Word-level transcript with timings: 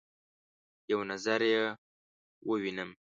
یو 0.91 0.99
نظر 1.11 1.41
يې 1.51 1.63
ووینم 2.47 2.89